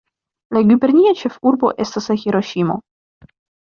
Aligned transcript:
La 0.57 0.63
gubernia 0.71 1.13
ĉefurbo 1.21 1.71
estas 1.87 2.11
Hiroŝimo. 2.25 2.83